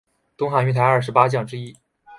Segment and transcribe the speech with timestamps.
[0.35, 1.77] 东汉云台二十八将之一。